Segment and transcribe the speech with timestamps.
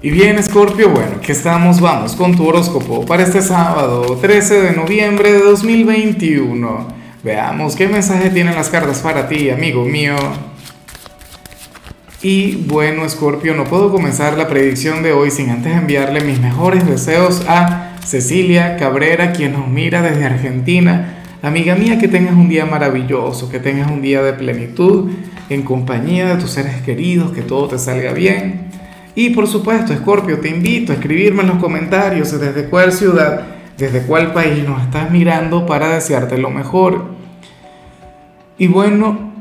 [0.00, 4.72] Y bien, Scorpio, bueno, aquí estamos, vamos con tu horóscopo para este sábado, 13 de
[4.72, 6.86] noviembre de 2021.
[7.24, 10.14] Veamos qué mensaje tienen las cartas para ti, amigo mío.
[12.22, 16.86] Y bueno, Scorpio, no puedo comenzar la predicción de hoy sin antes enviarle mis mejores
[16.86, 21.24] deseos a Cecilia Cabrera, quien nos mira desde Argentina.
[21.42, 25.10] Amiga mía, que tengas un día maravilloso, que tengas un día de plenitud,
[25.48, 28.77] en compañía de tus seres queridos, que todo te salga bien.
[29.18, 34.02] Y por supuesto, Scorpio, te invito a escribirme en los comentarios desde cuál ciudad, desde
[34.02, 37.06] cuál país nos estás mirando para desearte lo mejor.
[38.58, 39.32] Y bueno,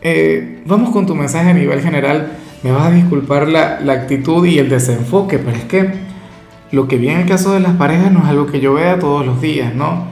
[0.00, 2.32] eh, vamos con tu mensaje a nivel general.
[2.62, 5.86] Me vas a disculpar la, la actitud y el desenfoque, pero es que
[6.70, 8.98] lo que viene en el caso de las parejas no es algo que yo vea
[8.98, 10.06] todos los días, ¿no?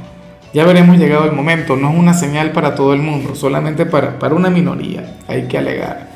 [0.52, 4.18] Ya veremos llegado el momento, no es una señal para todo el mundo, solamente para,
[4.18, 6.10] para una minoría, hay que alegar.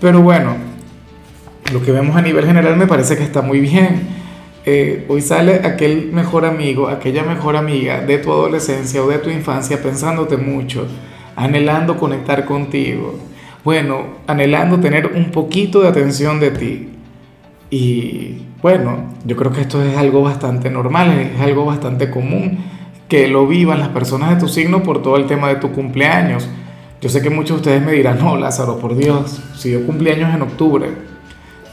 [0.00, 0.75] Pero bueno,
[1.72, 4.08] lo que vemos a nivel general me parece que está muy bien.
[4.64, 9.30] Eh, hoy sale aquel mejor amigo, aquella mejor amiga de tu adolescencia o de tu
[9.30, 10.86] infancia pensándote mucho,
[11.36, 13.16] anhelando conectar contigo,
[13.62, 16.88] bueno, anhelando tener un poquito de atención de ti.
[17.70, 22.58] Y bueno, yo creo que esto es algo bastante normal, es algo bastante común
[23.08, 26.48] que lo vivan las personas de tu signo por todo el tema de tu cumpleaños.
[27.00, 30.34] Yo sé que muchos de ustedes me dirán, no, Lázaro, por Dios, si yo cumpleaños
[30.34, 30.88] en octubre,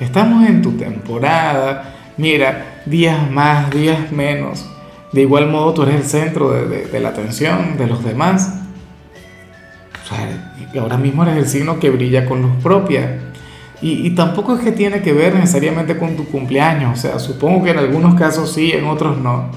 [0.04, 1.94] Estamos en tu temporada.
[2.18, 4.70] Mira, días más, días menos.
[5.14, 8.54] De igual modo tú eres el centro de, la atención de los demás.
[10.76, 13.18] O ahora mismo eres el signo que brilla con luz propia.
[13.82, 17.00] Y, y, tampoco es que tiene que ver necesariamente con tu cumpleaños.
[17.00, 19.52] O sea, supongo que en algunos casos sí, en otros no.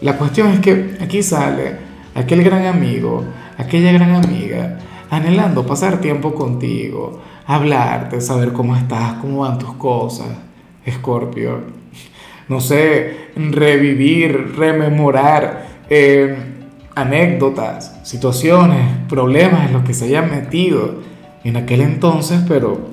[0.00, 1.76] La cuestión es que aquí sale
[2.16, 3.24] aquel gran amigo,
[3.58, 4.78] aquella gran amiga,
[5.10, 10.28] anhelando pasar tiempo contigo, hablarte, saber cómo estás, cómo van tus cosas,
[10.84, 11.60] Escorpio.
[12.48, 16.36] No sé, revivir, rememorar eh,
[16.94, 21.02] anécdotas, situaciones, problemas en los que se hayan metido
[21.44, 22.88] en aquel entonces, pero,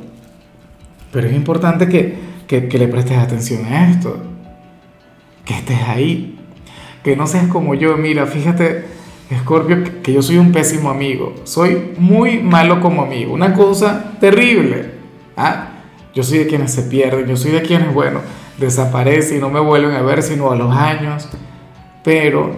[1.11, 2.15] pero es importante que,
[2.47, 4.17] que, que le prestes atención a esto,
[5.45, 6.39] que estés ahí,
[7.03, 8.92] que no seas como yo, mira, fíjate
[9.33, 11.33] Escorpio, que yo soy un pésimo amigo.
[11.43, 13.33] Soy muy malo como amigo.
[13.33, 14.91] Una cosa terrible.
[15.37, 15.69] ¿ah?
[16.13, 17.27] Yo soy de quienes se pierden.
[17.27, 18.19] Yo soy de quienes, bueno,
[18.57, 21.27] desaparecen y no me vuelven a ver sino a los años.
[22.03, 22.51] Pero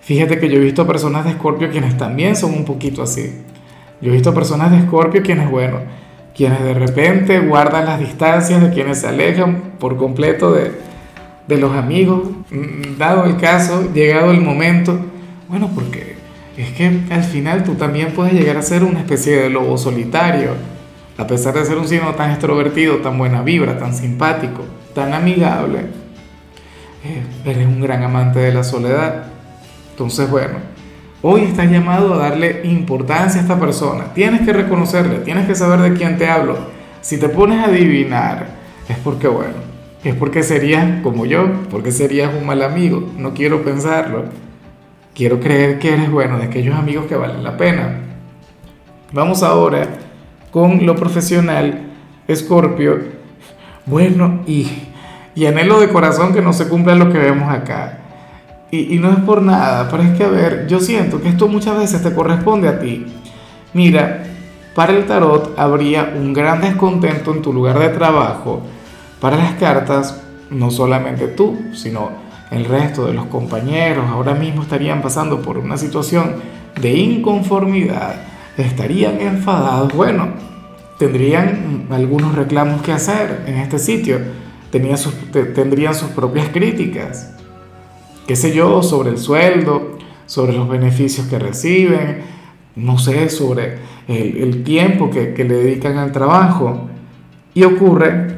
[0.00, 3.42] fíjate que yo he visto personas de Escorpio quienes también son un poquito así.
[4.00, 5.80] Yo he visto personas de Escorpio quienes, bueno,
[6.34, 10.72] quienes de repente guardan las distancias, de quienes se alejan por completo de,
[11.48, 12.28] de los amigos.
[12.50, 14.98] Mm, dado el caso, llegado el momento
[15.48, 16.16] bueno, porque
[16.56, 20.50] es que al final tú también puedes llegar a ser una especie de lobo solitario.
[21.18, 24.64] A pesar de ser un signo tan extrovertido, tan buena vibra, tan simpático,
[24.94, 25.80] tan amigable,
[27.04, 29.26] eh, eres un gran amante de la soledad.
[29.92, 30.56] Entonces, bueno,
[31.22, 34.12] hoy estás llamado a darle importancia a esta persona.
[34.14, 36.58] Tienes que reconocerle, tienes que saber de quién te hablo.
[37.00, 38.48] Si te pones a adivinar,
[38.88, 39.54] es porque, bueno,
[40.04, 43.10] es porque serías como yo, porque serías un mal amigo.
[43.16, 44.24] No quiero pensarlo.
[45.16, 48.00] Quiero creer que eres bueno de aquellos amigos que valen la pena.
[49.12, 49.88] Vamos ahora
[50.50, 51.86] con lo profesional,
[52.28, 52.98] Escorpio.
[53.86, 54.68] Bueno, y,
[55.34, 58.00] y anhelo de corazón que no se cumpla lo que vemos acá.
[58.70, 61.48] Y, y no es por nada, pero es que, a ver, yo siento que esto
[61.48, 63.06] muchas veces te corresponde a ti.
[63.72, 64.22] Mira,
[64.74, 68.60] para el tarot habría un gran descontento en tu lugar de trabajo.
[69.18, 75.02] Para las cartas, no solamente tú, sino el resto de los compañeros ahora mismo estarían
[75.02, 76.36] pasando por una situación
[76.80, 78.16] de inconformidad,
[78.56, 80.28] estarían enfadados, bueno,
[80.98, 84.18] tendrían algunos reclamos que hacer en este sitio,
[84.70, 87.34] tendrían sus propias críticas,
[88.26, 92.22] qué sé yo, sobre el sueldo, sobre los beneficios que reciben,
[92.74, 96.88] no sé, sobre el, tiempo que, que le dedican al trabajo.
[97.54, 98.35] Y ocurre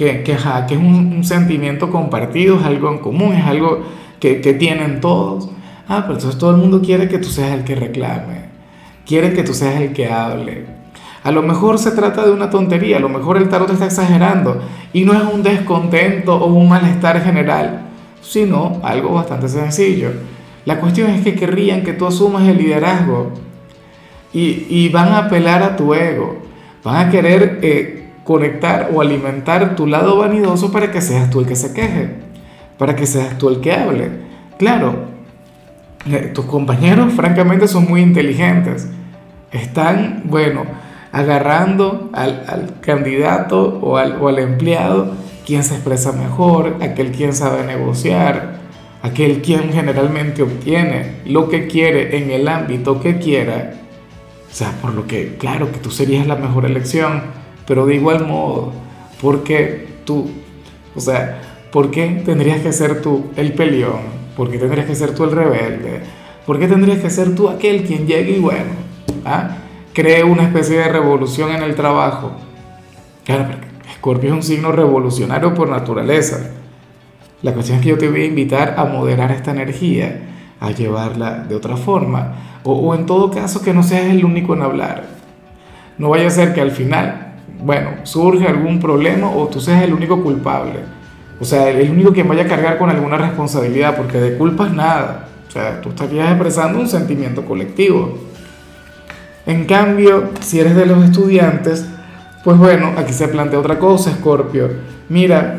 [0.00, 3.82] que, que, que es un, sentimiento compartido, es algo en común, es algo
[4.18, 5.50] que, que tienen todos.
[5.86, 8.46] Ah, pero entonces todo el mundo quiere que tú seas el que reclame,
[9.04, 10.64] quiere que tú seas el que hable.
[11.22, 14.62] A lo mejor se trata de una tontería, a lo mejor el tarot está exagerando
[14.94, 17.82] y no es un descontento o un malestar general,
[18.22, 20.12] sino algo bastante sencillo.
[20.64, 23.32] La cuestión es que querrían que tú asumas el liderazgo
[24.32, 26.38] y, y van a apelar a tu ego,
[26.82, 27.99] van a querer eh,
[28.30, 32.10] conectar o alimentar tu lado vanidoso para que seas tú el que se queje,
[32.78, 34.08] para que seas tú el que hable.
[34.56, 35.06] Claro,
[36.08, 38.86] eh, tus compañeros francamente son muy inteligentes,
[39.50, 40.62] están, bueno,
[41.10, 45.10] agarrando al, candidato o al, o al empleado
[45.44, 48.60] quien se expresa mejor, aquel quien sabe negociar,
[49.02, 53.72] aquel quien generalmente obtiene lo que quiere en el ámbito que quiera.
[54.48, 57.39] O sea, por lo que, claro, que tú serías la mejor elección,
[57.70, 58.72] pero de igual modo,
[59.22, 60.28] porque tú,
[60.96, 61.40] o sea,
[61.70, 64.00] ¿por qué tendrías que ser tú el peleón?
[64.36, 66.00] ¿Por qué tendrías que ser tú el rebelde?
[66.44, 68.72] ¿Por qué tendrías que ser tú aquel quien llegue y bueno,
[69.24, 69.58] ¿ah?
[69.92, 72.32] cree una especie de revolución en el trabajo?
[73.24, 76.50] Claro, porque Escorpio es un signo revolucionario por naturaleza.
[77.42, 80.22] La cuestión es que yo te voy a invitar a moderar esta energía,
[80.58, 82.32] a llevarla de otra forma,
[82.64, 85.04] o, o en todo caso que no seas el único en hablar.
[85.98, 87.29] No vaya a ser que al final,
[87.62, 90.80] bueno, surge algún problema o tú seas el único culpable.
[91.40, 95.28] O sea, el único que vaya a cargar con alguna responsabilidad, porque de culpas nada.
[95.48, 98.18] O sea, tú estarías expresando un sentimiento colectivo.
[99.46, 101.86] En cambio, si eres de los estudiantes,
[102.44, 104.68] pues bueno, aquí se plantea otra cosa, Scorpio.
[105.08, 105.58] Mira,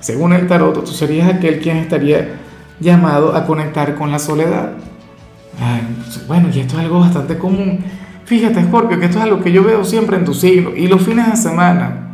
[0.00, 2.36] según el tarot, tú serías aquel quien estaría
[2.80, 4.72] llamado a conectar con la soledad.
[6.26, 7.84] bueno, y esto es algo bastante común.
[8.28, 11.00] Fíjate, Scorpio, que esto es algo que yo veo siempre en tu signo y los
[11.00, 12.08] fines de semana.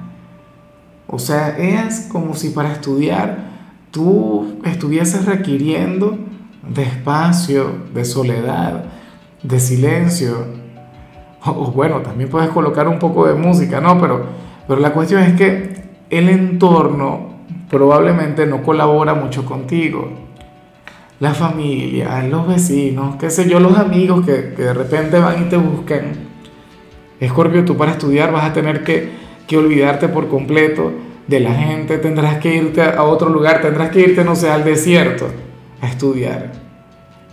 [1.09, 3.37] O sea, es como si para estudiar
[3.91, 6.17] tú estuvieses requiriendo
[6.73, 8.85] de espacio, de soledad,
[9.43, 10.47] de silencio,
[11.45, 14.01] o, bueno, también puedes colocar un poco de música, ¿no?
[14.01, 14.25] Pero,
[14.69, 20.13] pero la cuestión es que el entorno probablemente no colabora mucho contigo.
[21.21, 25.49] La familia, los vecinos, qué sé yo, los amigos que, que de repente van y
[25.49, 26.13] te buscan.
[27.21, 29.11] Escorpio, tú para estudiar vas a tener que,
[29.47, 30.93] que olvidarte por completo
[31.27, 34.65] de la gente, tendrás que irte a otro lugar, tendrás que irte, no sé, al
[34.65, 35.29] desierto
[35.81, 36.53] a estudiar.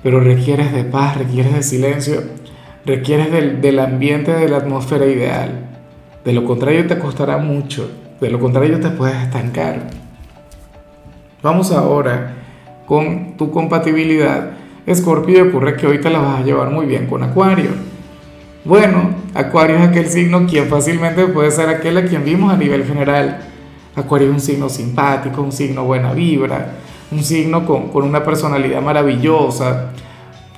[0.04, 2.22] Pero requieres de paz, requieres de silencio
[2.86, 3.32] requieres
[3.62, 5.70] del, ambiente, de la atmósfera ideal.
[6.26, 7.90] De lo contrario te costará mucho,
[8.20, 9.88] de lo contrario te puedes estancar.
[11.42, 12.36] Vamos ahora
[12.92, 14.50] con tu compatibilidad.
[14.86, 17.70] Escorpio, ocurre que hoy te la vas a llevar muy bien con Acuario.
[18.66, 22.84] Bueno, Acuario es aquel signo quien fácilmente puede ser aquel a quien vimos a nivel
[22.84, 23.44] general.
[23.96, 26.74] Acuario es un signo simpático, un signo buena vibra,
[27.12, 29.92] un signo con, con una personalidad maravillosa,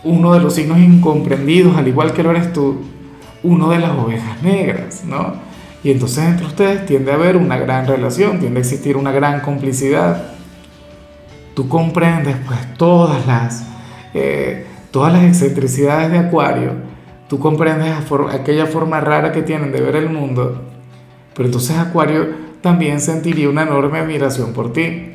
[0.03, 2.81] uno de los signos incomprendidos, al igual que lo eres tú,
[3.43, 5.35] uno de las ovejas negras, ¿no?
[5.83, 9.41] Y entonces entre ustedes tiende a haber una gran relación, tiende a existir una gran
[9.41, 10.32] complicidad.
[11.53, 13.65] Tú comprendes pues todas las,
[14.13, 16.71] eh, todas las excentricidades de Acuario,
[17.27, 17.93] tú comprendes
[18.31, 20.61] aquella forma rara que tienen de ver el mundo,
[21.35, 22.27] pero entonces Acuario
[22.61, 25.13] también sentiría una enorme admiración por ti.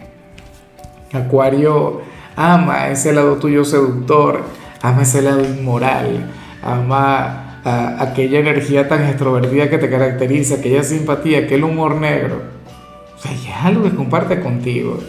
[1.12, 2.02] Acuario
[2.36, 4.42] ama ese lado tuyo seductor,
[4.82, 6.30] ama ese lado inmoral,
[6.62, 12.42] ama a, aquella energía tan extrovertida que te caracteriza, aquella simpatía, aquel humor negro.
[13.16, 15.00] O sea, es algo que comparte contigo.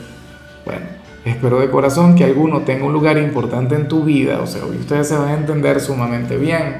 [0.65, 0.85] Bueno,
[1.25, 4.77] espero de corazón que alguno tenga un lugar importante en tu vida, o sea, hoy
[4.77, 6.77] ustedes se van a entender sumamente bien.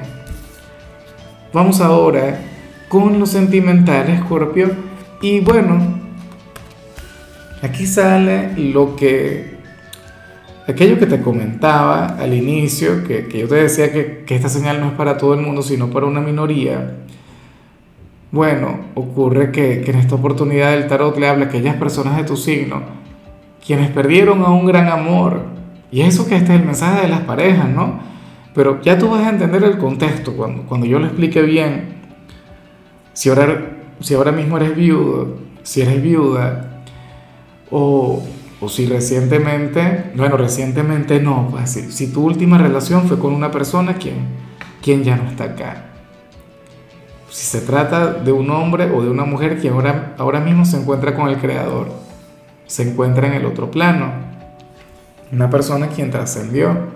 [1.52, 2.40] Vamos ahora
[2.88, 4.70] con lo sentimental, Escorpio,
[5.20, 6.00] y bueno,
[7.62, 9.60] aquí sale lo que
[10.70, 14.92] aquello que te comentaba al inicio, que, yo te decía que, esta señal no es
[14.92, 16.96] para todo el mundo, sino para una minoría,
[18.32, 22.36] bueno, ocurre que, en esta oportunidad el tarot le habla a aquellas personas de tu
[22.36, 22.82] signo,
[23.64, 25.44] quienes perdieron a un gran amor,
[25.90, 28.00] y eso que este es el mensaje de las parejas, ¿no?
[28.54, 32.00] Pero ya tú vas a entender el contexto cuando, cuando yo lo explique bien.
[33.12, 36.82] Si ahora, si ahora mismo eres viudo, si eres viuda,
[37.70, 38.22] o
[38.60, 43.50] o si recientemente, bueno, recientemente no, pues si, si tu última relación fue con una
[43.50, 44.16] persona quien,
[44.82, 45.86] quien ya no está acá.
[47.30, 50.76] Si se trata de un hombre o de una mujer quien ahora, ahora mismo se
[50.76, 51.90] encuentra con el Creador,
[52.70, 54.12] se encuentra en el otro plano,
[55.32, 56.86] una persona quien trascendió.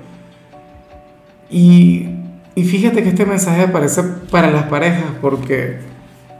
[1.50, 2.11] Y,
[2.54, 5.78] y fíjate que este mensaje aparece para las parejas porque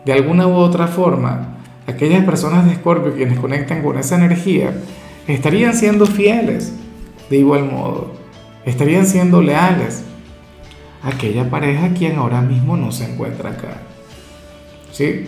[0.05, 1.57] de alguna u otra forma,
[1.89, 4.73] aquellas personas de Escorpio quienes conectan con esa energía,
[5.27, 6.73] estarían siendo fieles
[7.29, 8.13] de igual modo,
[8.65, 10.05] estarían siendo leales
[11.03, 13.79] a aquella pareja quien ahora mismo no se encuentra acá.
[14.93, 15.27] ¿Sí?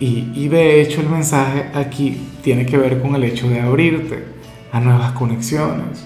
[0.00, 4.24] Y, y de hecho el mensaje aquí tiene que ver con el hecho de abrirte
[4.72, 6.04] a nuevas conexiones,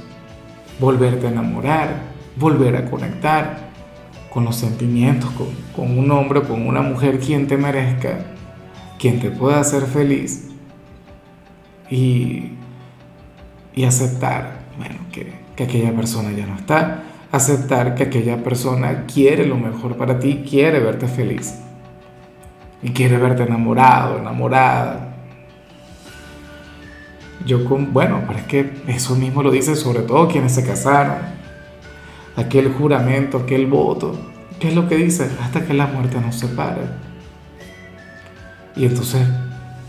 [0.78, 2.02] volverte a enamorar,
[2.36, 3.70] volver a conectar
[4.30, 8.26] con los sentimientos, con, con un hombre con una mujer quien te merezca,
[8.98, 10.48] quien te pueda hacer feliz
[11.90, 12.52] y,
[13.74, 19.46] y aceptar, bueno, que, que, aquella persona ya no está, aceptar que aquella persona quiere
[19.46, 21.54] lo mejor para ti, quiere verte feliz
[22.82, 25.16] y quiere verte enamorado, enamorada.
[27.44, 31.16] Yo con, bueno, pero es que eso mismo lo dice sobre todo quienes se casaron.
[32.36, 34.16] Aquel juramento, aquel voto,
[34.60, 35.28] ¿qué es lo que dice?
[35.42, 36.82] Hasta que la muerte nos separe.
[38.76, 39.26] Y entonces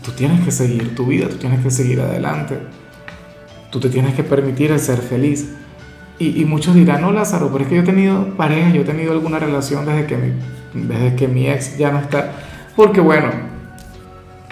[0.02, 2.58] tú tienes que seguir tu vida, tú tienes que seguir adelante.
[3.70, 5.54] Tú te tienes que permitir el ser feliz.
[6.18, 9.12] Y, muchos dirán, no Lázaro, pero es que yo he tenido pareja, yo he tenido
[9.12, 10.34] alguna relación desde que
[10.74, 12.32] desde que mi ex ya no está.
[12.80, 13.28] Porque bueno,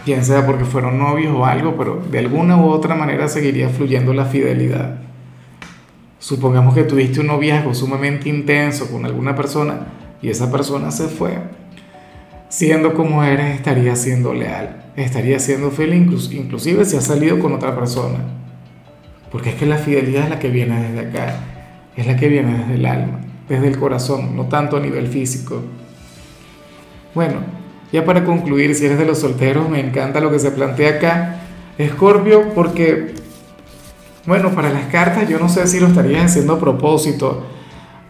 [0.04, 4.12] quien sea porque fueron novios o algo, pero de alguna u otra manera seguiría fluyendo
[4.12, 4.99] la fidelidad.
[6.18, 9.87] Supongamos que tuviste un noviazgo sumamente intenso con alguna persona
[10.20, 11.38] y esa persona se fue.
[12.50, 17.75] Siendo como eres, estaría siendo leal, estaría siendo fiel, inclusive si ha salido con otra
[17.75, 18.18] persona.
[19.32, 21.35] Porque es que la fidelidad es la que viene desde acá,
[21.97, 25.62] es la que viene desde el alma, desde el corazón, no tanto a nivel físico.
[27.14, 27.56] Bueno,
[27.92, 31.37] ya para concluir, si eres de los solteros, me encanta lo que se plantea acá.
[31.78, 33.14] Escorpio, porque,
[34.26, 37.45] bueno, para las cartas yo no sé si lo estarías haciendo a propósito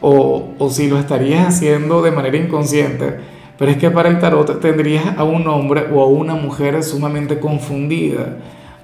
[0.00, 3.16] o, o si lo estarías haciendo de manera inconsciente,
[3.56, 7.38] pero es que para el tarot tendrías a un hombre o a una mujer sumamente
[7.38, 8.36] confundida,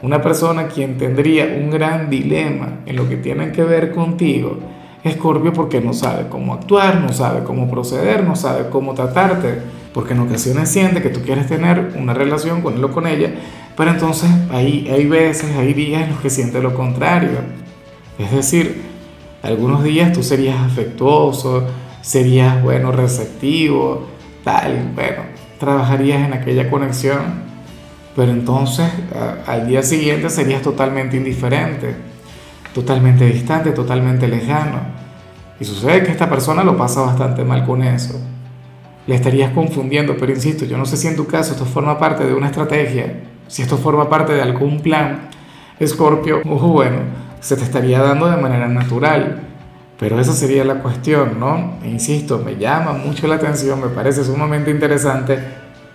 [0.02, 4.58] una persona quien tendría un gran dilema en lo que tiene que ver contigo.
[5.02, 10.12] Escorpio porque no sabe cómo actuar, no sabe cómo proceder, no sabe cómo tratarte porque
[10.12, 13.32] en ocasiones siente que tú quieres tener una relación con él o con ella,
[13.76, 17.38] pero entonces hay, hay veces, hay días en los que siente lo contrario.
[18.18, 18.82] Es decir,
[19.40, 21.68] algunos días tú serías afectuoso,
[22.02, 24.08] serías, bueno, receptivo,
[24.42, 25.22] tal, bueno,
[25.60, 27.44] trabajarías en aquella conexión,
[28.16, 28.90] pero entonces
[29.46, 31.94] al día siguiente serías totalmente indiferente,
[32.74, 34.80] totalmente distante, totalmente lejano.
[35.60, 38.20] Y sucede que esta persona lo pasa bastante mal con eso
[39.06, 42.24] le estarías confundiendo, pero insisto, yo no sé si en tu caso esto forma parte
[42.24, 45.28] de una estrategia, si esto forma parte de algún plan,
[45.78, 46.98] Escorpio, ojo bueno,
[47.40, 49.42] se te estaría dando de manera natural,
[49.98, 51.78] pero esa sería la cuestión, ¿no?
[51.82, 55.38] E insisto, me llama mucho la atención, me parece sumamente interesante,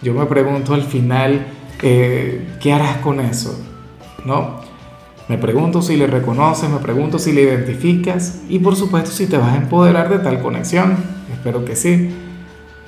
[0.02, 1.48] yo me pregunto al final,
[1.82, 3.60] eh, ¿qué harás con eso?
[4.26, 4.60] ¿No?
[5.28, 9.38] Me pregunto si le reconoces, me pregunto si le identificas y por supuesto si te
[9.38, 10.98] vas a empoderar de tal conexión,
[11.32, 12.29] espero que sí.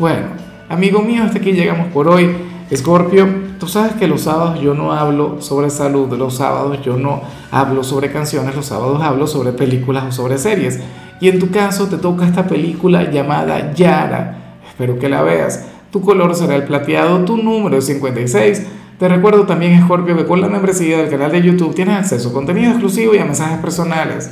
[0.02, 0.30] Bueno,
[0.68, 2.36] amigo mío, hasta aquí llegamos por hoy.
[2.76, 3.28] Scorpio,
[3.60, 7.84] tú sabes que los sábados yo no hablo sobre salud, los sábados yo no hablo
[7.84, 10.80] sobre canciones, los sábados hablo sobre películas o sobre series.
[11.20, 14.58] Y en tu caso te toca esta película llamada Yara.
[14.68, 15.68] Espero que la veas.
[15.92, 18.66] Tu color será el plateado, tu número es 56.
[18.98, 22.34] Te recuerdo también, Scorpio, que con la membresía del canal de YouTube tienes acceso a
[22.34, 24.32] contenido exclusivo y a mensajes personales